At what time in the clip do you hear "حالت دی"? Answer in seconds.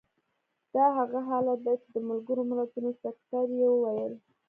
1.29-1.75